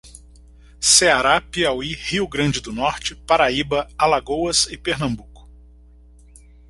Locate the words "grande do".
2.27-2.73